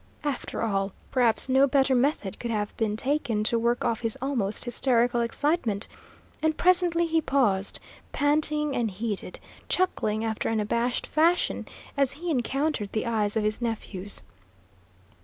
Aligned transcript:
After 0.23 0.63
all, 0.63 0.93
perhaps 1.11 1.47
no 1.47 1.67
better 1.67 1.93
method 1.93 2.39
could 2.39 2.49
have 2.49 2.75
been 2.75 2.97
taken 2.97 3.43
to 3.43 3.59
work 3.59 3.85
off 3.85 3.99
his 4.01 4.17
almost 4.19 4.65
hysterical 4.65 5.21
excitement, 5.21 5.87
and 6.41 6.57
presently 6.57 7.05
he 7.05 7.21
paused, 7.21 7.79
panting 8.11 8.75
and 8.75 8.89
heated, 8.89 9.37
chuckling 9.69 10.25
after 10.25 10.49
an 10.49 10.59
abashed 10.59 11.05
fashion 11.05 11.67
as 11.95 12.13
he 12.13 12.31
encountered 12.31 12.93
the 12.93 13.05
eyes 13.05 13.37
of 13.37 13.43
his 13.43 13.61
nephews. 13.61 14.23